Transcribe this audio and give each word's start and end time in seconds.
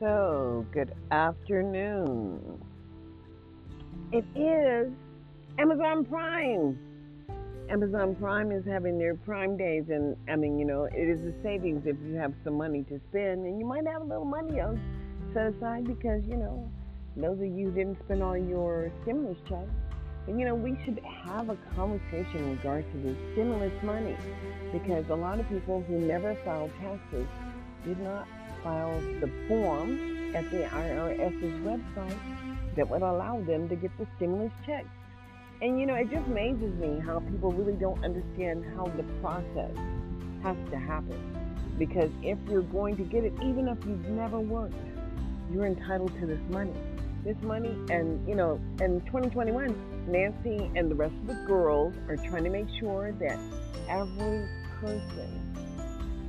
So, 0.00 0.64
good 0.70 0.94
afternoon. 1.10 2.62
It 4.12 4.24
is 4.36 4.92
Amazon 5.58 6.04
Prime. 6.04 6.78
Amazon 7.68 8.14
Prime 8.14 8.52
is 8.52 8.64
having 8.64 8.96
their 8.96 9.16
Prime 9.16 9.56
days, 9.56 9.86
and 9.88 10.14
I 10.28 10.36
mean, 10.36 10.56
you 10.56 10.64
know, 10.64 10.84
it 10.84 11.08
is 11.08 11.18
a 11.26 11.42
savings 11.42 11.82
if 11.84 11.96
you 12.06 12.14
have 12.14 12.32
some 12.44 12.54
money 12.54 12.84
to 12.84 13.00
spend, 13.10 13.44
and 13.44 13.58
you 13.58 13.66
might 13.66 13.88
have 13.88 14.02
a 14.02 14.04
little 14.04 14.24
money 14.24 14.60
on 14.60 14.80
set 15.34 15.52
aside 15.54 15.84
because, 15.84 16.22
you 16.28 16.36
know, 16.36 16.70
those 17.16 17.40
of 17.40 17.46
you 17.46 17.66
who 17.66 17.72
didn't 17.72 17.98
spend 18.04 18.22
all 18.22 18.38
your 18.38 18.92
stimulus 19.02 19.38
checks. 19.48 19.68
And, 20.28 20.38
you 20.38 20.46
know, 20.46 20.54
we 20.54 20.78
should 20.84 21.00
have 21.24 21.48
a 21.48 21.56
conversation 21.74 22.36
in 22.36 22.50
regard 22.58 22.84
to 22.92 22.98
the 22.98 23.16
stimulus 23.32 23.72
money 23.82 24.16
because 24.70 25.04
a 25.10 25.16
lot 25.16 25.40
of 25.40 25.48
people 25.48 25.82
who 25.88 25.98
never 25.98 26.36
filed 26.44 26.70
taxes 26.80 27.26
did 27.84 27.98
not 27.98 28.28
file 28.62 29.00
the 29.20 29.30
form 29.46 30.34
at 30.34 30.50
the 30.50 30.64
IRS's 30.64 31.54
website 31.64 32.18
that 32.76 32.88
would 32.88 33.02
allow 33.02 33.40
them 33.42 33.68
to 33.68 33.76
get 33.76 33.90
the 33.98 34.06
stimulus 34.16 34.52
checks. 34.64 34.88
And 35.60 35.80
you 35.80 35.86
know, 35.86 35.94
it 35.94 36.10
just 36.10 36.26
amazes 36.26 36.74
me 36.74 37.00
how 37.04 37.20
people 37.20 37.52
really 37.52 37.78
don't 37.78 38.02
understand 38.04 38.64
how 38.76 38.86
the 38.96 39.02
process 39.20 39.76
has 40.42 40.56
to 40.70 40.78
happen. 40.78 41.18
Because 41.78 42.10
if 42.22 42.38
you're 42.48 42.62
going 42.62 42.96
to 42.96 43.02
get 43.02 43.24
it, 43.24 43.32
even 43.42 43.68
if 43.68 43.78
you've 43.84 44.08
never 44.08 44.38
worked, 44.38 44.74
you're 45.52 45.66
entitled 45.66 46.12
to 46.20 46.26
this 46.26 46.40
money. 46.50 46.74
This 47.24 47.36
money, 47.42 47.76
and 47.90 48.26
you 48.28 48.34
know, 48.34 48.60
in 48.80 49.00
2021, 49.06 49.74
Nancy 50.06 50.70
and 50.76 50.90
the 50.90 50.94
rest 50.94 51.14
of 51.14 51.26
the 51.26 51.44
girls 51.46 51.94
are 52.08 52.16
trying 52.16 52.44
to 52.44 52.50
make 52.50 52.68
sure 52.78 53.12
that 53.12 53.38
every 53.88 54.48
person 54.80 55.56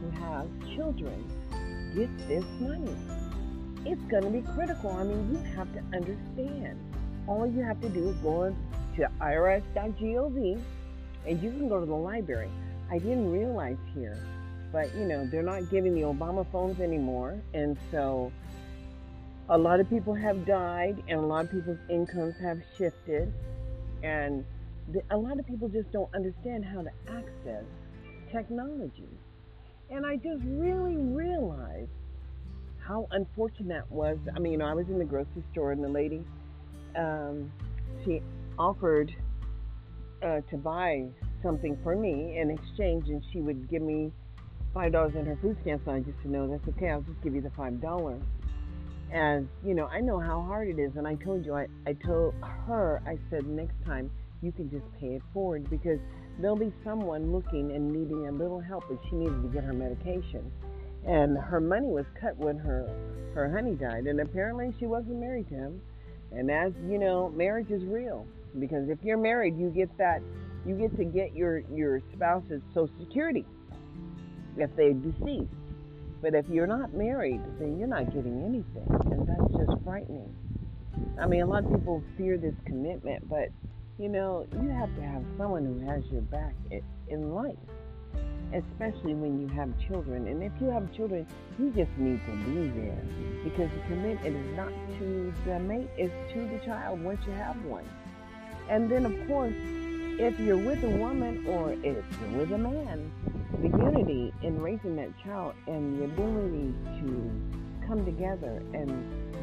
who 0.02 0.10
has 0.22 0.48
children 0.76 1.24
get 1.96 2.10
this 2.28 2.44
money. 2.60 2.96
It's 3.86 4.02
going 4.04 4.24
to 4.24 4.30
be 4.30 4.42
critical. 4.54 4.92
I 4.92 5.04
mean, 5.04 5.32
you 5.32 5.56
have 5.56 5.72
to 5.74 5.80
understand. 5.96 6.80
All 7.28 7.48
you 7.48 7.64
have 7.64 7.80
to 7.82 7.90
do 7.90 8.10
is 8.10 8.16
go 8.18 8.56
to 8.98 9.10
irs.gov 9.22 10.62
and 11.28 11.44
you 11.44 11.52
can 11.52 11.70
go 11.70 11.80
to 11.80 11.86
the 11.86 11.94
library. 11.94 12.50
I 12.92 12.98
didn't 12.98 13.32
realize 13.32 13.78
here, 13.94 14.18
but 14.72 14.94
you 14.96 15.06
know, 15.06 15.26
they're 15.28 15.44
not 15.44 15.70
giving 15.70 15.94
the 15.94 16.02
Obama 16.02 16.46
phones 16.52 16.80
anymore. 16.80 17.40
And 17.54 17.78
so 17.92 18.32
a 19.50 19.58
lot 19.58 19.80
of 19.80 19.90
people 19.90 20.14
have 20.14 20.46
died 20.46 21.04
and 21.08 21.20
a 21.20 21.26
lot 21.26 21.46
of 21.46 21.52
people's 21.52 21.80
incomes 21.90 22.36
have 22.42 22.60
shifted. 22.78 23.32
And 24.04 24.46
a 25.12 25.18
lot 25.18 25.40
of 25.40 25.46
people 25.46 25.70
just 25.70 25.92
don't 25.92 26.14
understand 26.16 26.66
how 26.66 26.82
to 26.82 26.90
access 27.08 27.64
technology. 28.32 29.08
And 29.92 30.06
I 30.06 30.18
just 30.18 30.44
really 30.46 30.98
realized 30.98 31.90
how 32.86 33.08
unfortunate 33.12 33.70
that 33.70 33.92
was. 33.92 34.18
I 34.36 34.40
mean, 34.40 34.54
you 34.54 34.58
know, 34.60 34.66
I 34.66 34.74
was 34.74 34.88
in 34.88 35.00
the 35.00 35.06
grocery 35.06 35.44
store 35.52 35.72
and 35.72 35.84
the 35.84 35.90
lady, 35.90 36.24
um, 36.96 37.52
she 38.04 38.22
offered 38.58 39.14
uh, 40.24 40.42
to 40.50 40.58
buy 40.58 41.08
something 41.42 41.78
for 41.84 41.96
me 41.96 42.38
in 42.38 42.52
exchange, 42.52 43.10
and 43.10 43.24
she 43.32 43.42
would 43.42 43.70
give 43.70 43.82
me 43.82 44.12
five 44.74 44.92
dollars 44.92 45.14
in 45.16 45.26
her 45.26 45.38
food 45.42 45.58
stamps. 45.62 45.88
And 45.88 45.96
I 45.96 46.00
just 46.00 46.18
said, 46.22 46.32
no, 46.32 46.48
that's 46.48 46.68
okay. 46.76 46.90
I'll 46.90 47.02
just 47.02 47.22
give 47.24 47.34
you 47.34 47.42
the 47.42 47.52
five 47.52 47.82
dollars. 47.82 48.22
And 49.12 49.50
you 49.66 49.74
know, 49.74 49.88
I 49.88 50.02
know 50.02 50.20
how 50.20 50.42
hard 50.42 50.68
it 50.68 50.80
is. 50.80 50.92
And 50.98 51.08
I 51.08 51.16
told 51.16 51.46
you, 51.46 51.56
I, 51.56 51.68
I 51.88 51.94
told 51.94 52.36
her, 52.68 53.02
I 53.08 53.18
said, 53.30 53.48
next 53.48 53.76
time 53.86 54.12
you 54.42 54.52
can 54.52 54.70
just 54.70 54.86
pay 55.00 55.16
it 55.16 55.22
forward 55.34 55.70
because 55.70 56.00
there'll 56.40 56.56
be 56.56 56.74
someone 56.84 57.32
looking 57.32 57.72
and 57.72 57.92
needing 57.92 58.28
a 58.28 58.32
little 58.32 58.60
help, 58.60 58.86
but 58.90 58.98
she 59.10 59.16
needed 59.16 59.42
to 59.42 59.50
get 59.50 59.64
her 59.64 59.74
medication. 59.74 60.52
And 61.06 61.38
her 61.38 61.60
money 61.60 61.88
was 61.88 62.06
cut 62.20 62.38
when 62.38 62.58
her 62.58 62.90
her 63.34 63.52
honey 63.52 63.76
died, 63.76 64.06
and 64.06 64.20
apparently 64.20 64.74
she 64.80 64.86
wasn't 64.86 65.20
married 65.20 65.48
to 65.50 65.56
him. 65.56 65.82
And 66.32 66.50
as 66.52 66.74
you 66.88 66.98
know, 66.98 67.30
marriage 67.30 67.72
is 67.72 67.84
real 67.86 68.26
because 68.60 68.90
if 68.90 69.00
you're 69.04 69.18
married, 69.18 69.58
you 69.58 69.70
get 69.70 69.96
that 69.98 70.22
you 70.66 70.76
get 70.76 70.96
to 70.98 71.06
get 71.06 71.36
your 71.36 71.60
your 71.74 72.02
spouse's 72.14 72.62
social 72.74 72.94
security 73.00 73.46
if 74.58 74.70
they're 74.76 74.94
deceased. 74.94 75.54
But 76.22 76.36
if 76.36 76.46
you're 76.50 76.68
not 76.68 76.94
married, 76.94 77.42
then 77.60 77.80
you're 77.80 77.88
not 77.88 78.14
getting 78.14 78.44
anything, 78.44 79.12
and 79.12 79.28
that's 79.28 79.58
just 79.58 79.84
frightening. 79.86 80.36
I 81.18 81.28
mean, 81.28 81.42
a 81.42 81.46
lot 81.46 81.64
of 81.64 81.72
people 81.72 82.04
fear 82.18 82.38
this 82.38 82.56
commitment, 82.66 83.30
but 83.30 83.50
you 84.00 84.08
know, 84.08 84.48
you 84.54 84.70
have 84.70 84.96
to 84.96 85.02
have 85.02 85.24
someone 85.38 85.66
who 85.66 85.86
has 85.86 86.02
your 86.10 86.22
back 86.22 86.56
in 87.10 87.34
life, 87.34 87.58
especially 88.54 89.14
when 89.14 89.42
you 89.42 89.48
have 89.50 89.70
children. 89.88 90.26
And 90.28 90.42
if 90.42 90.54
you 90.62 90.70
have 90.70 90.90
children, 90.96 91.28
you 91.60 91.70
just 91.72 91.92
need 91.98 92.22
to 92.26 92.32
be 92.46 92.70
there 92.80 93.04
because 93.44 93.70
the 93.70 93.82
commitment 93.90 94.38
is 94.38 94.56
not 94.56 94.72
to 95.00 95.34
the 95.46 95.60
mate, 95.60 95.90
it's 95.98 96.14
to 96.34 96.48
the 96.48 96.66
child 96.66 97.04
once 97.04 97.20
you 97.28 97.34
have 97.34 97.62
one. 97.66 97.84
And 98.70 98.90
then, 98.90 99.06
of 99.06 99.28
course, 99.28 99.54
if 99.58 100.40
you're 100.40 100.58
with 100.58 100.82
a 100.86 100.98
woman 100.98 101.46
or 101.48 101.74
if 101.74 101.84
you're 102.22 102.40
with 102.40 102.54
a 102.54 102.58
man, 102.58 103.12
the 103.62 103.68
unity 103.68 104.34
in 104.44 104.62
raising 104.62 104.96
that 104.96 105.10
child 105.26 105.56
and 105.68 106.00
the 106.00 106.06
ability 106.06 106.74
to 107.02 107.86
come 107.86 108.06
together 108.06 108.64
and 108.74 108.90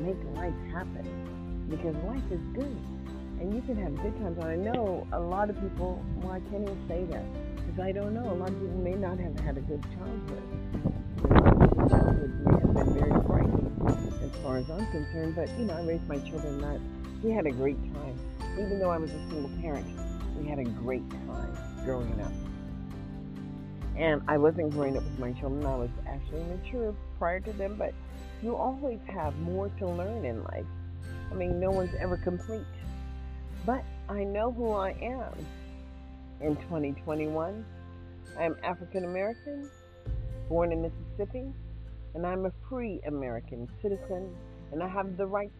make 0.02 0.16
life 0.34 0.54
happen 0.72 1.66
because 1.68 1.94
life 2.04 2.22
is 2.30 2.40
good 2.54 2.76
and 3.46 3.54
you 3.54 3.62
can 3.62 3.80
have 3.80 3.94
good 4.02 4.16
times. 4.18 4.38
And 4.38 4.48
I 4.48 4.56
know 4.56 5.06
a 5.12 5.20
lot 5.20 5.50
of 5.50 5.60
people, 5.60 6.04
well, 6.16 6.32
I 6.32 6.40
can't 6.50 6.64
even 6.64 6.88
say 6.88 7.04
that 7.10 7.24
because 7.56 7.78
I 7.78 7.92
don't 7.92 8.12
know. 8.12 8.28
A 8.28 8.34
lot 8.34 8.48
of 8.48 8.58
people 8.58 8.78
may 8.78 8.94
not 8.94 9.20
have 9.20 9.38
had 9.38 9.56
a 9.56 9.60
good 9.60 9.82
childhood. 9.94 10.42
Childhood 11.88 12.32
may 12.44 12.58
have 12.58 12.74
been 12.74 12.92
very 12.92 13.12
frightening 13.22 14.20
as 14.24 14.42
far 14.42 14.56
as 14.56 14.68
I'm 14.68 14.84
concerned. 14.90 15.36
But, 15.36 15.48
you 15.50 15.66
know, 15.66 15.74
I 15.74 15.82
raised 15.82 16.08
my 16.08 16.18
children 16.28 16.60
that 16.60 16.80
we 17.22 17.30
had 17.30 17.46
a 17.46 17.52
great 17.52 17.78
time. 17.94 18.18
Even 18.54 18.80
though 18.80 18.90
I 18.90 18.98
was 18.98 19.12
a 19.12 19.28
single 19.30 19.50
parent, 19.60 19.86
we 20.36 20.48
had 20.48 20.58
a 20.58 20.64
great 20.64 21.08
time 21.08 21.56
growing 21.84 22.20
up. 22.20 22.32
And 23.96 24.22
I 24.26 24.38
wasn't 24.38 24.70
growing 24.72 24.96
up 24.96 25.04
with 25.04 25.20
my 25.20 25.32
children. 25.38 25.64
I 25.64 25.76
was 25.76 25.90
actually 26.08 26.42
mature 26.44 26.92
prior 27.16 27.38
to 27.40 27.52
them, 27.52 27.76
but 27.78 27.94
you 28.42 28.56
always 28.56 28.98
have 29.06 29.38
more 29.38 29.68
to 29.78 29.86
learn 29.86 30.24
in 30.24 30.42
life. 30.42 30.66
I 31.30 31.34
mean, 31.34 31.60
no 31.60 31.70
one's 31.70 31.94
ever 32.00 32.16
complete. 32.16 32.64
But 33.66 33.82
I 34.08 34.22
know 34.22 34.52
who 34.52 34.70
I 34.70 34.90
am 35.02 35.34
in 36.40 36.54
2021. 36.54 37.64
I 38.38 38.44
am 38.44 38.54
African 38.62 39.04
American, 39.04 39.68
born 40.48 40.70
in 40.70 40.82
Mississippi, 40.82 41.52
and 42.14 42.24
I'm 42.24 42.46
a 42.46 42.52
free 42.70 43.00
American 43.08 43.68
citizen, 43.82 44.32
and 44.70 44.84
I 44.84 44.88
have 44.88 45.16
the 45.16 45.26
right 45.26 45.50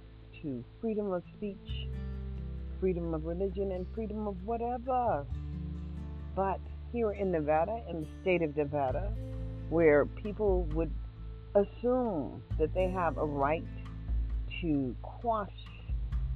to 0.41 0.65
freedom 0.81 1.13
of 1.13 1.25
speech, 1.37 1.89
freedom 2.79 3.13
of 3.13 3.25
religion, 3.25 3.73
and 3.73 3.85
freedom 3.93 4.29
of 4.29 4.37
whatever. 4.45 5.27
But 6.37 6.61
here 6.93 7.11
in 7.11 7.33
Nevada, 7.33 7.83
in 7.91 8.03
the 8.03 8.07
state 8.23 8.43
of 8.43 8.57
Nevada, 8.57 9.13
where 9.69 10.07
people 10.07 10.63
would 10.75 10.93
assume 11.57 12.41
that 12.61 12.73
they 12.73 12.89
have 12.89 13.19
a 13.19 13.27
right 13.27 13.65
to 14.61 14.95
quash 15.03 15.51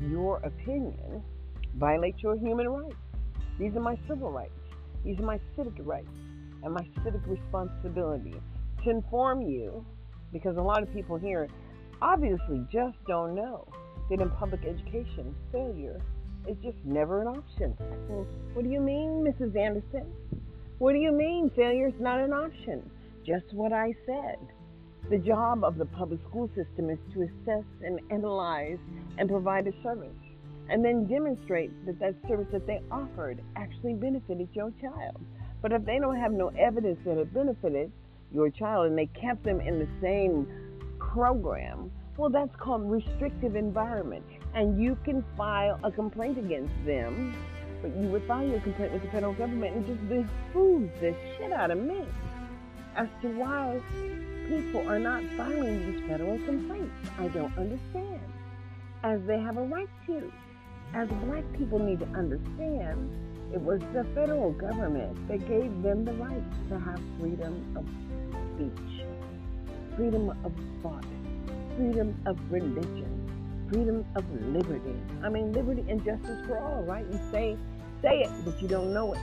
your 0.01 0.39
opinion, 0.39 1.23
violate 1.77 2.17
your 2.19 2.37
human 2.37 2.69
rights. 2.69 2.97
These 3.59 3.75
are 3.77 3.81
my 3.81 3.99
civil 4.09 4.31
rights. 4.31 4.53
These 5.05 5.19
are 5.19 5.25
my 5.25 5.41
civic 5.57 5.75
rights 5.81 6.09
and 6.63 6.75
my 6.75 6.87
civic 7.05 7.27
responsibility 7.27 8.35
to 8.85 8.91
inform 8.91 9.43
you 9.43 9.85
because 10.33 10.57
a 10.57 10.63
lot 10.63 10.83
of 10.83 10.93
people 10.93 11.17
here 11.17 11.49
obviously 12.03 12.67
just 12.73 12.97
don't 13.07 13.35
know 13.35 13.67
that 14.09 14.21
in 14.21 14.31
public 14.31 14.61
education, 14.65 15.35
failure 15.53 16.01
is 16.49 16.57
just 16.63 16.77
never 16.85 17.23
an 17.23 17.29
option. 17.29 17.71
What 18.55 18.65
do 18.65 18.71
you 18.71 18.81
mean, 18.81 19.25
Mrs. 19.25 19.57
Anderson? 19.57 20.11
What 20.79 20.93
do 20.93 20.99
you 20.99 21.13
mean 21.13 21.51
failure 21.55 21.89
is 21.89 22.01
not 22.01 22.21
an 22.21 22.33
option? 22.33 22.91
Just 23.27 23.53
what 23.53 23.73
I 23.73 23.93
said. 24.07 24.39
The 25.11 25.19
job 25.19 25.65
of 25.65 25.77
the 25.77 25.87
public 25.87 26.21
school 26.29 26.49
system 26.49 26.91
is 26.91 26.99
to 27.15 27.23
assess 27.23 27.65
and 27.85 28.01
analyze 28.11 28.79
and 29.19 29.29
provide 29.29 29.67
a 29.67 29.73
service 29.83 30.17
and 30.71 30.85
then 30.85 31.07
demonstrate 31.07 31.71
that 31.85 31.99
that 31.99 32.15
service 32.29 32.47
that 32.53 32.67
they 32.67 32.81
offered 32.91 33.43
actually 33.57 33.95
benefited 33.95 34.49
your 34.53 34.73
child. 34.81 35.21
But 35.63 35.73
if 35.73 35.85
they 35.85 35.99
don't 35.99 36.17
have 36.17 36.33
no 36.33 36.49
evidence 36.59 36.99
that 37.05 37.19
it 37.19 37.35
benefited 37.35 37.91
your 38.33 38.51
child 38.51 38.87
and 38.87 38.97
they 38.97 39.07
kept 39.07 39.43
them 39.45 39.61
in 39.61 39.81
the 39.81 39.89
same 40.01 40.47
program, 40.99 41.91
well, 42.17 42.31
that's 42.31 42.55
called 42.57 42.89
restrictive 42.89 43.57
environment. 43.57 44.25
And 44.55 44.81
you 44.81 44.97
can 45.05 45.25
file 45.37 45.79
a 45.83 45.91
complaint 45.91 46.39
against 46.39 46.75
them, 46.87 47.35
but 47.83 47.95
you 47.97 48.09
would 48.09 48.27
file 48.27 48.47
your 48.47 48.61
complaint 48.61 48.93
with 48.93 49.03
the 49.03 49.09
federal 49.09 49.33
government 49.33 49.75
and 49.75 49.87
just 49.87 50.09
behooves 50.09 50.91
the 51.01 51.15
shit 51.37 51.53
out 51.53 51.71
of 51.71 51.79
me 51.79 52.05
as 52.97 53.09
to 53.23 53.29
why 53.29 53.81
people 54.49 54.89
are 54.89 54.99
not 54.99 55.25
filing 55.37 55.93
these 55.93 56.09
federal 56.09 56.39
complaints. 56.45 56.95
I 57.19 57.29
don't 57.29 57.57
understand, 57.59 58.21
as 59.03 59.21
they 59.27 59.39
have 59.41 59.57
a 59.57 59.63
right 59.63 59.89
to 60.07 60.33
as 60.95 61.09
black 61.25 61.45
people 61.57 61.79
need 61.79 62.01
to 62.01 62.07
understand, 62.09 63.11
it 63.53 63.61
was 63.61 63.81
the 63.93 64.05
federal 64.15 64.53
government 64.53 65.17
that 65.29 65.39
gave 65.49 65.83
them 65.83 66.05
the 66.05 66.13
right 66.15 66.69
to 66.69 66.79
have 66.79 67.01
freedom 67.19 67.77
of 67.77 67.85
speech, 68.55 69.07
freedom 69.97 70.31
of 70.45 70.53
thought, 70.83 71.05
freedom 71.77 72.15
of 72.27 72.39
religion, 72.51 73.69
freedom 73.71 74.05
of 74.17 74.25
liberty. 74.53 74.95
I 75.23 75.29
mean, 75.29 75.53
liberty 75.53 75.85
and 75.89 76.05
justice 76.05 76.47
for 76.47 76.59
all, 76.59 76.83
right? 76.83 77.05
You 77.11 77.21
say 77.31 77.57
say 78.03 78.23
it, 78.23 78.31
but 78.45 78.61
you 78.61 78.69
don't 78.69 78.93
know 78.93 79.13
it. 79.13 79.21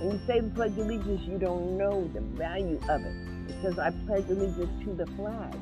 When 0.00 0.12
you 0.12 0.20
say 0.26 0.40
the 0.40 0.50
Pledge 0.50 0.72
of 0.72 0.78
Allegiance, 0.78 1.22
you 1.26 1.38
don't 1.38 1.76
know 1.76 2.08
the 2.12 2.20
value 2.20 2.78
of 2.88 3.00
it. 3.02 3.14
It 3.48 3.54
says, 3.62 3.78
I 3.78 3.90
pledge 4.06 4.28
allegiance 4.28 4.84
to 4.84 4.94
the 4.94 5.06
flag 5.12 5.54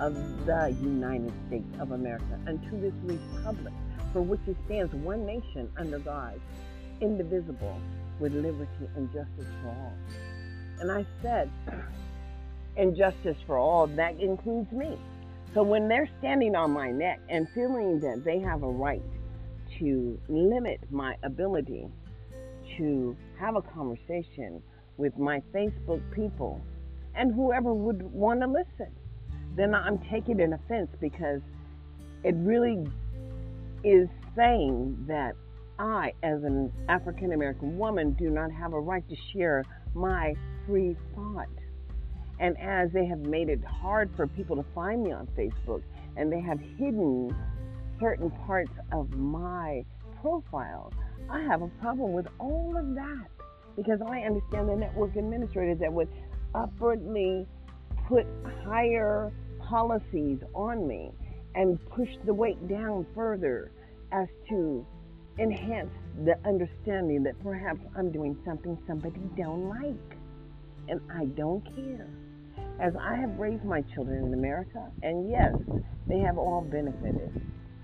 of 0.00 0.14
the 0.46 0.76
United 0.80 1.32
States 1.48 1.66
of 1.80 1.90
America 1.90 2.38
and 2.46 2.62
to 2.70 2.76
this 2.76 2.94
republic 3.02 3.74
for 4.12 4.22
which 4.22 4.40
it 4.46 4.56
stands 4.66 4.92
one 4.94 5.26
nation 5.26 5.70
under 5.76 5.98
God, 5.98 6.40
indivisible, 7.00 7.78
with 8.20 8.32
liberty 8.34 8.88
and 8.96 9.12
justice 9.12 9.52
for 9.62 9.68
all. 9.68 9.92
And 10.80 10.90
I 10.92 11.06
said, 11.22 11.50
and 12.76 12.96
justice 12.96 13.36
for 13.46 13.58
all, 13.58 13.86
that 13.86 14.18
includes 14.20 14.70
me. 14.72 14.96
So 15.54 15.62
when 15.62 15.88
they're 15.88 16.08
standing 16.18 16.54
on 16.54 16.70
my 16.70 16.90
neck 16.90 17.20
and 17.28 17.46
feeling 17.54 18.00
that 18.00 18.22
they 18.24 18.38
have 18.40 18.62
a 18.62 18.68
right 18.68 19.02
to 19.78 20.18
limit 20.28 20.80
my 20.90 21.16
ability 21.22 21.88
to 22.78 23.16
have 23.38 23.56
a 23.56 23.62
conversation 23.62 24.62
with 24.96 25.16
my 25.18 25.42
Facebook 25.54 26.00
people 26.14 26.60
and 27.14 27.34
whoever 27.34 27.74
would 27.74 28.02
want 28.02 28.40
to 28.40 28.46
listen, 28.46 28.92
then 29.56 29.74
I'm 29.74 29.98
taking 30.10 30.40
an 30.40 30.54
offense 30.54 30.88
because 31.00 31.40
it 32.24 32.34
really 32.38 32.86
is 33.84 34.08
saying 34.36 35.04
that 35.08 35.34
I, 35.78 36.12
as 36.22 36.42
an 36.44 36.72
African 36.88 37.32
American 37.32 37.76
woman, 37.76 38.12
do 38.12 38.30
not 38.30 38.52
have 38.52 38.72
a 38.72 38.80
right 38.80 39.06
to 39.08 39.16
share 39.32 39.64
my 39.94 40.34
free 40.66 40.96
thought. 41.14 41.48
And 42.38 42.58
as 42.58 42.90
they 42.92 43.06
have 43.06 43.20
made 43.20 43.48
it 43.48 43.64
hard 43.64 44.10
for 44.16 44.26
people 44.26 44.56
to 44.56 44.64
find 44.74 45.02
me 45.02 45.12
on 45.12 45.26
Facebook, 45.36 45.82
and 46.16 46.32
they 46.32 46.40
have 46.40 46.60
hidden 46.60 47.34
certain 48.00 48.30
parts 48.46 48.72
of 48.92 49.10
my 49.16 49.84
profile, 50.20 50.92
I 51.30 51.40
have 51.42 51.62
a 51.62 51.68
problem 51.80 52.12
with 52.12 52.26
all 52.38 52.76
of 52.76 52.94
that 52.94 53.26
because 53.76 54.00
I 54.06 54.20
understand 54.20 54.68
the 54.68 54.76
network 54.76 55.16
administrators 55.16 55.78
that 55.80 55.92
would 55.92 56.08
upwardly 56.54 57.46
put 58.08 58.26
higher 58.64 59.32
policies 59.60 60.38
on 60.54 60.86
me 60.86 61.12
and 61.54 61.78
push 61.90 62.08
the 62.24 62.34
weight 62.34 62.68
down 62.68 63.06
further 63.14 63.70
as 64.12 64.28
to 64.48 64.86
enhance 65.38 65.90
the 66.24 66.36
understanding 66.46 67.22
that 67.22 67.42
perhaps 67.42 67.80
I'm 67.96 68.12
doing 68.12 68.36
something 68.44 68.78
somebody 68.86 69.20
don't 69.36 69.68
like. 69.68 70.18
And 70.88 71.00
I 71.12 71.26
don't 71.26 71.64
care. 71.76 72.08
As 72.80 72.94
I 73.00 73.16
have 73.16 73.38
raised 73.38 73.64
my 73.64 73.82
children 73.94 74.26
in 74.26 74.34
America, 74.34 74.90
and 75.02 75.30
yes, 75.30 75.54
they 76.08 76.18
have 76.18 76.36
all 76.38 76.62
benefited. 76.62 77.30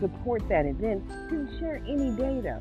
support 0.00 0.46
that 0.48 0.66
event 0.66 1.06
didn't 1.28 1.58
share 1.58 1.82
any 1.86 2.10
data 2.16 2.60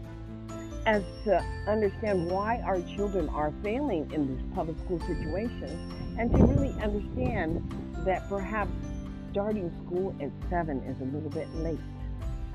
as 0.86 1.04
to 1.24 1.44
understand 1.68 2.30
why 2.30 2.60
our 2.66 2.82
children 2.82 3.30
are 3.30 3.54
failing 3.64 4.12
in 4.12 4.36
this 4.36 4.46
public 4.54 4.78
school 4.80 5.00
situation 5.02 6.16
and 6.20 6.32
to 6.32 6.38
really 6.38 6.74
understand 6.82 7.62
that 8.06 8.28
perhaps 8.28 8.72
starting 9.32 9.72
school 9.86 10.14
at 10.22 10.30
7 10.50 10.80
is 10.84 11.00
a 11.02 11.06
little 11.06 11.30
bit 11.30 11.48
late 11.56 11.80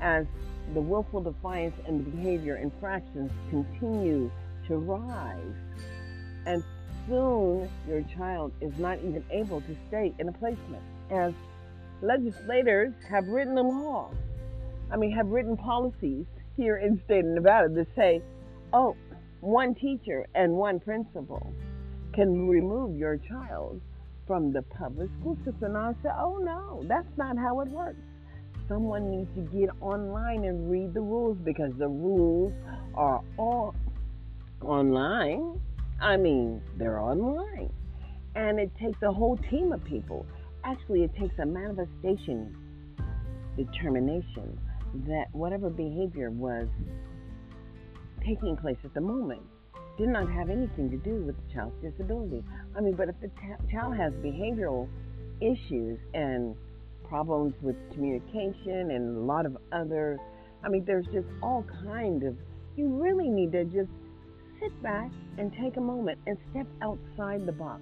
as 0.01 0.25
the 0.73 0.79
willful 0.79 1.21
defiance 1.21 1.75
and 1.87 2.05
the 2.05 2.09
behavior 2.11 2.57
infractions 2.57 3.31
continue 3.49 4.31
to 4.67 4.77
rise. 4.77 5.55
And 6.45 6.63
soon 7.07 7.69
your 7.87 8.03
child 8.15 8.51
is 8.61 8.71
not 8.77 8.99
even 8.99 9.23
able 9.31 9.61
to 9.61 9.75
stay 9.87 10.13
in 10.19 10.29
a 10.29 10.31
placement. 10.31 10.83
As 11.09 11.33
legislators 12.01 12.93
have 13.09 13.27
written 13.27 13.57
a 13.57 13.63
law, 13.63 14.11
I 14.91 14.97
mean, 14.97 15.11
have 15.11 15.27
written 15.27 15.57
policies 15.57 16.25
here 16.59 16.77
in 16.77 16.95
the 16.95 17.01
state 17.05 17.19
of 17.19 17.31
Nevada 17.31 17.69
that 17.69 17.87
say, 17.95 18.21
oh, 18.73 18.95
one 19.39 19.73
teacher 19.75 20.27
and 20.35 20.51
one 20.51 20.79
principal 20.79 21.53
can 22.13 22.49
remove 22.49 22.97
your 22.97 23.17
child 23.17 23.79
from 24.27 24.51
the 24.51 24.61
public 24.61 25.09
school 25.19 25.37
system. 25.45 25.75
And 25.75 25.77
I 25.77 25.93
said, 26.03 26.11
oh 26.19 26.37
no, 26.37 26.83
that's 26.87 27.07
not 27.17 27.37
how 27.37 27.61
it 27.61 27.69
works. 27.69 28.01
Someone 28.67 29.09
needs 29.09 29.29
to 29.35 29.41
get 29.57 29.69
online 29.81 30.43
and 30.43 30.69
read 30.69 30.93
the 30.93 30.99
rules 30.99 31.37
because 31.45 31.71
the 31.79 31.87
rules 31.87 32.53
are 32.93 33.21
all 33.37 33.73
online. 34.61 35.61
I 36.01 36.17
mean, 36.17 36.61
they're 36.77 36.99
online. 36.99 37.71
And 38.35 38.59
it 38.59 38.71
takes 38.79 39.01
a 39.01 39.11
whole 39.11 39.37
team 39.49 39.71
of 39.71 39.83
people. 39.85 40.25
Actually, 40.65 41.03
it 41.03 41.15
takes 41.17 41.39
a 41.39 41.45
manifestation 41.45 42.53
determination 43.55 44.59
that 45.07 45.25
whatever 45.31 45.69
behavior 45.69 46.31
was 46.31 46.67
taking 48.25 48.57
place 48.57 48.77
at 48.83 48.93
the 48.93 49.01
moment 49.01 49.41
did 49.97 50.09
not 50.09 50.31
have 50.31 50.49
anything 50.49 50.89
to 50.89 50.97
do 50.97 51.15
with 51.25 51.35
the 51.35 51.53
child's 51.53 51.75
disability. 51.81 52.43
I 52.75 52.81
mean, 52.81 52.95
but 52.95 53.09
if 53.09 53.15
the 53.21 53.27
t- 53.27 53.71
child 53.71 53.97
has 53.97 54.13
behavioral 54.13 54.87
issues 55.41 55.99
and 56.13 56.55
problems 57.07 57.53
with 57.61 57.75
communication 57.93 58.91
and 58.91 59.17
a 59.17 59.19
lot 59.19 59.45
of 59.45 59.57
other, 59.71 60.19
I 60.63 60.69
mean, 60.69 60.85
there's 60.85 61.05
just 61.07 61.27
all 61.41 61.65
kind 61.83 62.23
of, 62.23 62.35
you 62.77 62.87
really 62.87 63.27
need 63.29 63.51
to 63.51 63.65
just 63.65 63.89
sit 64.61 64.81
back 64.81 65.11
and 65.37 65.51
take 65.61 65.77
a 65.77 65.81
moment 65.81 66.19
and 66.27 66.37
step 66.51 66.67
outside 66.81 67.45
the 67.45 67.51
box 67.51 67.81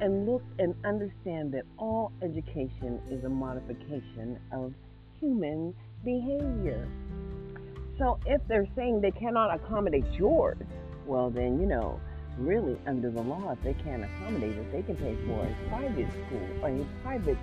and 0.00 0.26
look 0.26 0.42
and 0.58 0.74
understand 0.84 1.52
that 1.52 1.62
all 1.78 2.12
education 2.22 3.00
is 3.10 3.24
a 3.24 3.28
modification 3.28 4.38
of 4.52 4.74
human 5.22 5.74
behavior. 6.04 6.88
So 7.98 8.18
if 8.26 8.40
they're 8.48 8.66
saying 8.74 9.00
they 9.00 9.12
cannot 9.12 9.54
accommodate 9.54 10.04
yours, 10.18 10.58
well, 11.06 11.30
then, 11.30 11.60
you 11.60 11.66
know, 11.66 12.00
really 12.36 12.76
under 12.86 13.10
the 13.10 13.22
law, 13.22 13.52
if 13.52 13.62
they 13.62 13.74
can't 13.84 14.02
accommodate 14.04 14.56
it, 14.56 14.72
they 14.72 14.82
can 14.82 14.96
pay 14.96 15.16
for 15.26 15.46
a 15.46 15.68
private 15.68 16.08
school 16.26 16.48
or 16.62 16.68
a 16.68 16.86
private 17.02 17.38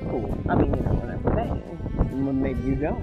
school. 0.00 0.38
I 0.48 0.54
mean, 0.54 0.74
you 0.74 0.80
know 0.82 0.94
what 0.94 1.10
I'm 1.10 1.24
saying. 1.34 2.24
Well, 2.24 2.32
maybe 2.32 2.62
you 2.62 2.76
don't. 2.76 3.02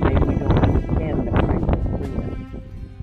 Maybe 0.00 0.32
you 0.32 0.38
don't 0.38 0.58
understand 0.58 1.26
the 1.26 1.32
price 1.32 1.62
of 1.68 1.98
freedom 1.98 2.46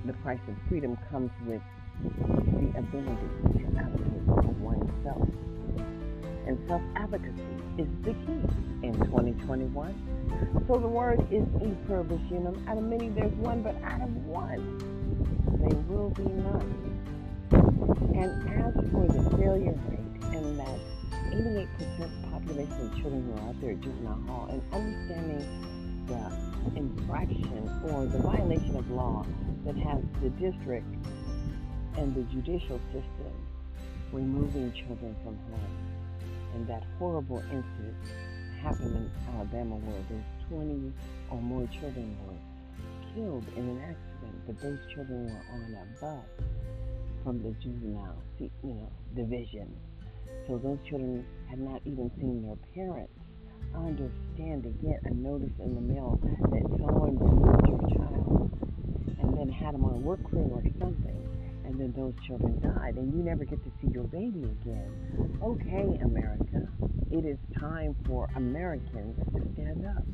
the 0.06 0.12
price 0.14 0.38
of 0.48 0.54
freedom 0.68 0.98
comes 1.10 1.30
with 1.46 1.62
the 2.02 2.78
ability 2.78 3.28
to 3.56 3.78
advocate 3.78 4.24
for 4.26 4.52
oneself. 4.60 5.28
And 6.46 6.58
self 6.68 6.82
advocacy 6.94 7.42
is 7.78 7.88
the 8.02 8.12
key 8.12 8.86
in 8.86 8.92
2021. 9.06 10.13
So 10.66 10.78
the 10.78 10.88
word 10.88 11.20
is 11.30 11.44
e 11.62 11.74
unum. 11.88 12.64
Out 12.68 12.78
of 12.78 12.84
many, 12.84 13.08
there's 13.10 13.32
one, 13.34 13.62
but 13.62 13.76
out 13.82 14.00
of 14.00 14.14
one, 14.26 14.78
they 15.60 15.74
will 15.92 16.10
be 16.10 16.24
none. 16.24 16.94
And 17.50 18.48
as 18.48 18.74
for 18.90 19.06
the 19.06 19.36
failure 19.36 19.78
rate, 19.88 20.34
and 20.34 20.58
that 20.58 20.80
88% 21.30 22.30
population 22.30 22.80
of 22.80 22.94
children 23.00 23.24
who 23.24 23.32
are 23.42 23.48
out 23.48 23.60
there 23.60 23.72
at 23.72 23.80
juvenile 23.80 24.20
hall, 24.26 24.48
and 24.50 24.62
understanding 24.72 25.44
the 26.06 26.78
infraction 26.78 27.70
or 27.90 28.06
the 28.06 28.18
violation 28.18 28.76
of 28.76 28.90
law 28.90 29.26
that 29.64 29.76
has 29.76 30.02
the 30.22 30.30
district 30.30 30.86
and 31.96 32.14
the 32.14 32.22
judicial 32.32 32.80
system 32.92 33.32
removing 34.12 34.72
children 34.72 35.14
from 35.24 35.36
home. 35.50 35.76
And 36.54 36.66
that 36.68 36.84
horrible 36.98 37.38
incident 37.38 37.96
happened 38.64 38.96
in 38.96 39.10
Alabama 39.36 39.76
where 39.76 40.00
those 40.08 40.24
20 40.48 40.92
or 41.30 41.40
more 41.42 41.68
children 41.68 42.16
were 42.24 42.40
killed 43.12 43.44
in 43.56 43.68
an 43.68 43.78
accident, 43.84 44.36
but 44.46 44.56
those 44.62 44.78
children 44.94 45.26
were 45.28 45.44
on 45.52 45.76
a 45.76 46.00
bus 46.00 46.24
from 47.22 47.42
the 47.42 47.52
juvenile, 47.60 48.22
you 48.40 48.50
know, 48.64 48.90
division. 49.14 49.68
So 50.48 50.56
those 50.56 50.78
children 50.88 51.26
had 51.50 51.58
not 51.60 51.82
even 51.84 52.10
seen 52.16 52.40
their 52.40 52.56
parents. 52.74 53.12
I 53.74 53.84
understand 53.84 54.62
to 54.64 54.70
get 54.80 55.00
a 55.04 55.12
notice 55.12 55.52
in 55.60 55.74
the 55.74 55.80
mail 55.80 56.18
that 56.22 56.64
someone 56.80 57.18
removed 57.18 57.68
your 57.68 57.80
child 58.00 58.50
and 59.20 59.36
then 59.36 59.48
had 59.52 59.74
them 59.74 59.84
on 59.84 59.92
a 59.92 59.98
work 59.98 60.24
crew 60.24 60.48
or 60.52 60.62
something, 60.80 61.20
and 61.64 61.78
then 61.78 61.92
those 61.96 62.14
children 62.26 62.60
died, 62.60 62.96
and 62.96 63.12
you 63.12 63.22
never 63.22 63.44
get 63.44 63.62
to 63.64 63.70
see 63.80 63.90
your 63.92 64.04
baby 64.04 64.44
again. 64.44 65.38
Okay, 65.42 65.98
America, 66.04 66.68
it 67.10 67.24
is 67.24 67.38
time 67.58 67.96
for 68.06 68.28
Americans 68.36 69.16
to 69.34 69.40
stand 69.54 69.86
up. 69.86 70.04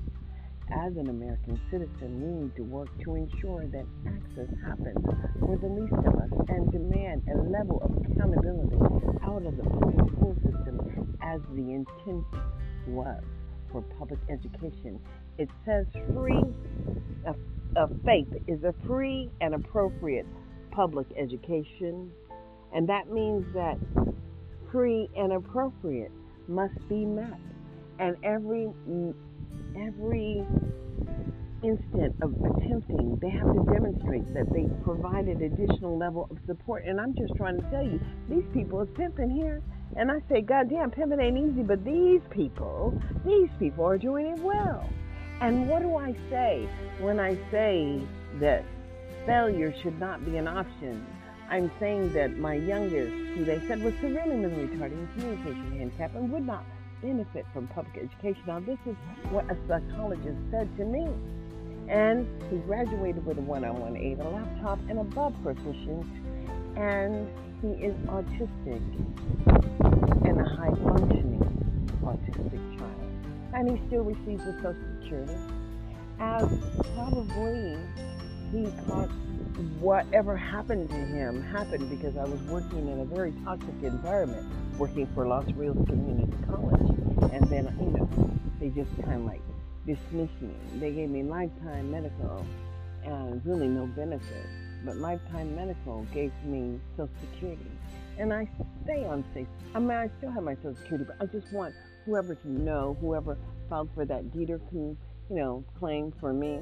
As 0.72 0.96
an 0.96 1.08
American 1.08 1.60
citizen, 1.70 2.22
we 2.22 2.44
need 2.44 2.56
to 2.56 2.62
work 2.62 2.88
to 3.02 3.16
ensure 3.16 3.66
that 3.66 3.84
access 4.06 4.48
happens 4.64 5.04
for 5.40 5.58
the 5.58 5.66
least 5.66 5.92
of 5.92 6.14
us 6.14 6.30
and 6.48 6.70
demand 6.70 7.22
a 7.26 7.38
level 7.50 7.82
of 7.82 7.90
accountability 8.06 8.76
out 9.24 9.44
of 9.44 9.56
the 9.56 9.64
public 9.64 9.98
school 10.14 10.36
system 10.44 11.16
as 11.22 11.40
the 11.56 11.74
intent 11.74 12.24
was 12.86 13.22
for 13.72 13.82
public 13.98 14.20
education. 14.30 15.00
It 15.38 15.48
says 15.64 15.86
free 16.14 16.42
of, 17.26 17.36
of 17.76 17.90
FAPE 18.04 18.44
is 18.46 18.62
a 18.62 18.74
free 18.86 19.30
and 19.40 19.54
appropriate 19.54 20.26
public 20.70 21.06
education, 21.16 22.10
and 22.74 22.88
that 22.88 23.10
means 23.10 23.44
that 23.54 23.78
free 24.70 25.08
and 25.16 25.32
appropriate 25.32 26.12
must 26.48 26.76
be 26.88 27.04
met, 27.04 27.38
and 27.98 28.16
every 28.24 28.68
every 29.76 30.44
instant 31.62 32.14
of 32.22 32.34
attempting, 32.34 33.18
they 33.20 33.30
have 33.30 33.52
to 33.52 33.64
demonstrate 33.72 34.32
that 34.34 34.50
they 34.52 34.64
provided 34.82 35.42
additional 35.42 35.98
level 35.98 36.26
of 36.30 36.38
support. 36.46 36.84
And 36.86 37.00
I'm 37.00 37.14
just 37.14 37.34
trying 37.36 37.60
to 37.60 37.70
tell 37.70 37.84
you, 37.84 38.00
these 38.28 38.44
people 38.52 38.80
is 38.80 38.88
pimping 38.96 39.30
here. 39.30 39.62
And 39.96 40.10
I 40.10 40.20
say, 40.30 40.40
God 40.40 40.70
damn, 40.70 40.90
pimping 40.90 41.20
ain't 41.20 41.36
easy, 41.36 41.62
but 41.62 41.84
these 41.84 42.20
people, 42.30 42.94
these 43.26 43.50
people 43.58 43.84
are 43.84 43.98
doing 43.98 44.26
it 44.26 44.38
well. 44.38 44.88
And 45.40 45.68
what 45.68 45.82
do 45.82 45.96
I 45.96 46.12
say 46.30 46.68
when 47.00 47.18
I 47.18 47.34
say 47.50 48.00
that 48.40 48.64
failure 49.26 49.74
should 49.82 49.98
not 49.98 50.24
be 50.24 50.36
an 50.36 50.48
option? 50.48 51.06
I'm 51.48 51.70
saying 51.80 52.12
that 52.12 52.38
my 52.38 52.54
youngest, 52.54 53.12
who 53.36 53.44
they 53.44 53.60
said 53.66 53.82
was 53.82 53.92
severely 54.00 54.36
mentally 54.36 54.68
retarded 54.68 54.92
and 54.92 55.12
communication 55.14 55.78
handicap 55.78 56.14
and 56.14 56.30
would 56.32 56.46
not 56.46 56.64
benefit 57.02 57.44
from 57.52 57.66
public 57.68 57.96
education. 57.96 58.42
Now, 58.46 58.60
this 58.60 58.78
is 58.86 58.94
what 59.30 59.50
a 59.50 59.56
psychologist 59.66 60.38
said 60.50 60.68
to 60.76 60.84
me. 60.84 61.08
And 61.88 62.28
he 62.50 62.58
graduated 62.58 63.26
with 63.26 63.38
a 63.38 63.40
101 63.40 63.96
a 63.96 64.30
laptop, 64.30 64.78
and 64.88 65.00
above 65.00 65.34
proficient, 65.42 66.06
and 66.76 67.28
he 67.60 67.84
is 67.84 67.94
autistic 68.06 68.80
and 70.24 70.40
a 70.40 70.44
high 70.44 70.70
functioning 70.84 71.40
autistic 72.04 72.78
child. 72.78 73.10
And 73.54 73.76
he 73.76 73.86
still 73.88 74.04
receives 74.04 74.44
the 74.44 74.52
Social 74.62 74.76
Security, 75.02 75.34
as 76.20 76.48
probably 76.94 77.76
he 78.52 78.66
caught 78.86 79.08
whatever 79.80 80.36
happened 80.36 80.88
to 80.88 80.96
him 80.96 81.42
happened 81.42 81.88
because 81.90 82.16
I 82.16 82.24
was 82.24 82.40
working 82.42 82.88
in 82.88 83.00
a 83.00 83.04
very 83.04 83.32
toxic 83.44 83.74
environment, 83.82 84.46
working 84.78 85.06
for 85.14 85.26
Los 85.26 85.50
Rios 85.52 85.76
Community 85.86 86.32
College. 86.46 86.80
And 87.32 87.48
then, 87.48 87.74
you 87.78 87.90
know, 87.90 88.30
they 88.58 88.68
just 88.68 88.90
kind 89.02 89.20
of 89.20 89.24
like 89.26 89.42
dismissed 89.86 90.40
me. 90.40 90.54
They 90.78 90.92
gave 90.92 91.10
me 91.10 91.22
lifetime 91.22 91.90
medical 91.90 92.44
and 93.04 93.44
really 93.44 93.68
no 93.68 93.86
benefits. 93.86 94.48
But 94.84 94.96
lifetime 94.96 95.54
medical 95.54 96.06
gave 96.12 96.32
me 96.44 96.80
Social 96.96 97.12
Security. 97.20 97.70
And 98.18 98.32
I 98.32 98.48
stay 98.84 99.04
on 99.04 99.24
safe. 99.34 99.46
I 99.74 99.78
mean, 99.78 99.90
I 99.90 100.10
still 100.18 100.30
have 100.30 100.42
my 100.42 100.54
Social 100.56 100.76
Security, 100.76 101.04
but 101.06 101.16
I 101.20 101.26
just 101.26 101.52
want 101.52 101.74
whoever 102.06 102.34
to 102.34 102.50
know, 102.50 102.96
whoever 103.00 103.36
filed 103.68 103.90
for 103.94 104.04
that 104.04 104.24
can, 104.32 104.96
you 105.28 105.36
know, 105.36 105.64
claim 105.78 106.12
for 106.18 106.32
me, 106.32 106.60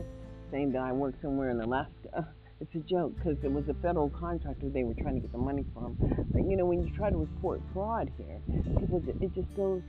saying 0.51 0.73
that 0.73 0.83
I 0.83 0.93
work 0.93 1.15
somewhere 1.23 1.51
in 1.51 1.61
Alaska 1.61 2.29
it's 2.61 2.75
a 2.75 2.79
joke 2.91 3.15
because 3.17 3.37
it 3.45 3.53
was 3.53 3.65
a 3.69 3.75
federal 3.75 4.11
contractor 4.11 4.69
they 4.69 4.83
were 4.83 4.95
trying 4.95 5.15
to 5.15 5.21
get 5.21 5.33
the 5.33 5.39
money 5.39 5.65
from. 5.73 5.97
But 6.33 6.45
you 6.45 6.57
know, 6.57 6.67
when 6.67 6.85
you 6.85 6.93
try 6.97 7.11
to 7.11 7.17
report 7.17 7.61
fraud 7.73 8.11
here, 8.17 8.41
people 8.81 9.03
it 9.21 9.35
just 9.35 9.55
goes 9.55 9.83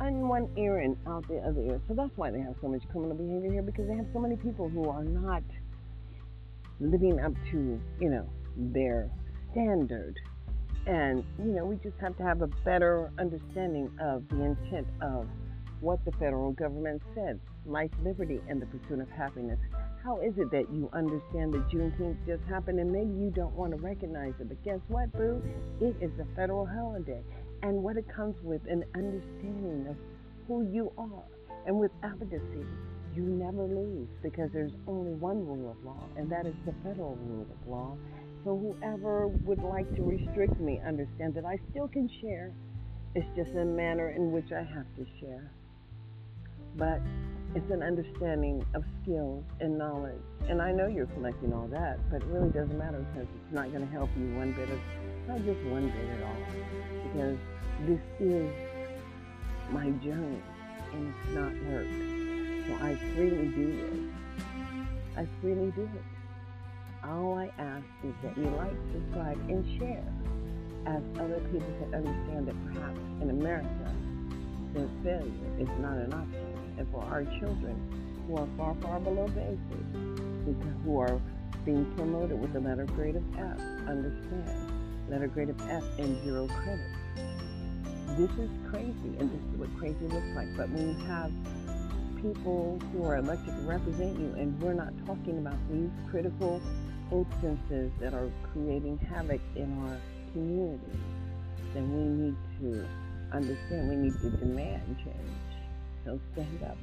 on 0.00 0.28
one 0.28 0.48
ear 0.56 0.78
and 0.78 0.96
out 1.06 1.26
the 1.28 1.38
other 1.38 1.60
ear. 1.60 1.80
So 1.88 1.94
that's 1.94 2.16
why 2.16 2.30
they 2.30 2.40
have 2.40 2.54
so 2.62 2.68
much 2.68 2.82
criminal 2.90 3.16
behavior 3.16 3.52
here 3.52 3.62
because 3.62 3.86
they 3.88 3.96
have 3.96 4.06
so 4.12 4.20
many 4.20 4.36
people 4.36 4.68
who 4.68 4.88
are 4.88 5.04
not 5.04 5.42
living 6.80 7.20
up 7.20 7.32
to 7.50 7.80
you 8.00 8.08
know 8.08 8.28
their 8.56 9.10
standard. 9.52 10.16
And 10.86 11.24
you 11.38 11.52
know, 11.52 11.66
we 11.66 11.76
just 11.76 11.98
have 12.00 12.16
to 12.16 12.22
have 12.22 12.40
a 12.40 12.48
better 12.64 13.10
understanding 13.18 13.90
of 14.00 14.26
the 14.28 14.42
intent 14.42 14.86
of 15.02 15.28
what 15.80 16.02
the 16.06 16.12
federal 16.12 16.52
government 16.52 17.02
said 17.14 17.38
life, 17.66 17.90
liberty, 18.02 18.40
and 18.48 18.62
the 18.62 18.66
pursuit 18.66 19.00
of 19.00 19.10
happiness. 19.10 19.58
How 20.02 20.20
is 20.20 20.32
it 20.38 20.50
that 20.52 20.72
you 20.72 20.88
understand 20.92 21.52
that 21.54 21.68
Juneteenth 21.68 22.24
just 22.24 22.42
happened 22.48 22.78
and 22.78 22.90
maybe 22.90 23.12
you 23.12 23.32
don't 23.34 23.54
want 23.54 23.72
to 23.72 23.78
recognize 23.78 24.32
it? 24.40 24.48
But 24.48 24.62
guess 24.64 24.78
what, 24.88 25.12
boo? 25.12 25.42
It 25.80 25.96
is 26.00 26.12
a 26.20 26.26
federal 26.36 26.66
holiday. 26.66 27.20
And 27.62 27.82
what 27.82 27.96
it 27.96 28.06
comes 28.14 28.36
with 28.42 28.62
an 28.68 28.84
understanding 28.94 29.86
of 29.90 29.96
who 30.46 30.68
you 30.72 30.92
are. 30.96 31.24
And 31.66 31.78
with 31.78 31.90
advocacy, 32.02 32.64
you 33.14 33.22
never 33.22 33.64
lose 33.64 34.08
because 34.22 34.48
there's 34.52 34.72
only 34.86 35.12
one 35.12 35.44
rule 35.44 35.70
of 35.70 35.84
law, 35.84 36.02
and 36.16 36.30
that 36.30 36.46
is 36.46 36.54
the 36.64 36.72
federal 36.84 37.16
rule 37.16 37.46
of 37.50 37.68
law. 37.68 37.96
So 38.44 38.56
whoever 38.56 39.26
would 39.26 39.62
like 39.62 39.92
to 39.96 40.02
restrict 40.02 40.60
me, 40.60 40.80
understand 40.86 41.34
that 41.34 41.44
I 41.44 41.58
still 41.70 41.88
can 41.88 42.08
share. 42.20 42.52
It's 43.14 43.26
just 43.36 43.50
a 43.50 43.64
manner 43.64 44.10
in 44.10 44.30
which 44.30 44.52
I 44.52 44.62
have 44.62 44.86
to 44.96 45.06
share. 45.20 45.50
But 46.76 47.00
it's 47.58 47.72
an 47.72 47.82
understanding 47.82 48.64
of 48.74 48.84
skills 49.02 49.42
and 49.60 49.76
knowledge. 49.76 50.22
And 50.48 50.62
I 50.62 50.70
know 50.70 50.86
you're 50.86 51.06
collecting 51.06 51.52
all 51.52 51.66
that, 51.68 51.98
but 52.08 52.22
it 52.22 52.28
really 52.28 52.50
doesn't 52.50 52.78
matter 52.78 53.04
because 53.12 53.28
it's 53.34 53.52
not 53.52 53.72
going 53.72 53.84
to 53.84 53.92
help 53.92 54.10
you 54.16 54.32
one 54.36 54.52
bit 54.52 54.70
of, 54.70 54.78
not 55.26 55.38
just 55.44 55.60
one 55.64 55.88
bit 55.90 56.08
at 56.08 56.22
all. 56.22 56.36
Because 57.02 57.38
this 57.84 58.00
is 58.20 58.48
my 59.70 59.90
journey 60.06 60.40
and 60.92 61.12
it's 61.12 61.34
not 61.34 61.52
work. 61.66 61.88
So 62.68 62.74
I 62.84 62.94
freely 63.16 63.48
do 63.48 63.72
this. 63.72 63.98
I 65.16 65.26
freely 65.40 65.72
do 65.72 65.82
it. 65.82 67.08
All 67.08 67.38
I 67.38 67.50
ask 67.58 67.84
is 68.04 68.14
that 68.22 68.38
you 68.38 68.44
like, 68.50 68.76
subscribe, 68.92 69.38
and 69.50 69.80
share 69.80 70.06
as 70.86 71.02
other 71.18 71.40
people 71.50 71.72
can 71.80 71.92
understand 71.92 72.46
that 72.46 72.72
perhaps 72.72 73.00
in 73.20 73.30
America, 73.30 73.92
that 74.74 74.88
failure 75.02 75.58
is 75.58 75.68
not 75.80 75.96
an 75.96 76.12
option 76.12 76.47
and 76.78 76.88
for 76.90 77.02
our 77.02 77.24
children 77.38 77.76
who 78.26 78.36
are 78.36 78.48
far, 78.56 78.74
far 78.76 79.00
below 79.00 79.26
basic, 79.28 79.84
who 80.84 80.98
are 80.98 81.20
being 81.64 81.84
promoted 81.96 82.40
with 82.40 82.54
a 82.56 82.60
letter 82.60 82.84
grade 82.84 83.16
of 83.16 83.24
F. 83.36 83.60
Understand, 83.88 85.10
letter 85.10 85.26
grade 85.26 85.50
of 85.50 85.60
F 85.68 85.82
and 85.98 86.22
zero 86.24 86.46
credit. 86.46 86.86
This 88.16 88.30
is 88.38 88.50
crazy, 88.70 89.16
and 89.18 89.30
this 89.30 89.40
is 89.52 89.58
what 89.58 89.76
crazy 89.76 90.06
looks 90.06 90.34
like. 90.34 90.48
But 90.56 90.70
when 90.70 90.88
you 90.88 91.06
have 91.06 91.32
people 92.22 92.78
who 92.92 93.04
are 93.04 93.16
elected 93.16 93.54
to 93.54 93.62
represent 93.62 94.18
you, 94.18 94.34
and 94.36 94.60
we're 94.62 94.72
not 94.72 94.92
talking 95.06 95.38
about 95.38 95.56
these 95.70 95.90
critical 96.10 96.60
instances 97.12 97.92
that 98.00 98.14
are 98.14 98.30
creating 98.52 98.98
havoc 98.98 99.40
in 99.56 99.72
our 99.84 99.96
community, 100.32 100.98
then 101.74 101.92
we 101.92 102.24
need 102.24 102.36
to 102.60 102.86
understand, 103.32 103.88
we 103.88 103.96
need 103.96 104.12
to 104.20 104.30
demand 104.30 104.96
change. 105.04 105.47
Stand 106.32 106.62
up. 106.64 106.78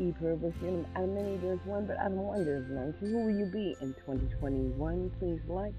E 0.00 0.12
pluribus 0.18 0.54
unum. 0.62 0.86
Out 0.96 1.04
of 1.04 1.10
many 1.10 1.36
there's 1.38 1.60
one, 1.64 1.86
but 1.86 1.98
out 1.98 2.12
of 2.12 2.18
one 2.18 2.44
there's 2.44 2.70
none. 2.70 2.94
So 3.00 3.06
who 3.06 3.24
will 3.24 3.36
you 3.36 3.46
be 3.46 3.76
in 3.80 3.94
2021? 4.06 5.10
Please 5.18 5.40
like, 5.48 5.74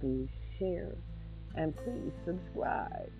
please 0.00 0.28
share, 0.58 0.94
and 1.54 1.74
please 1.76 2.12
subscribe. 2.26 3.12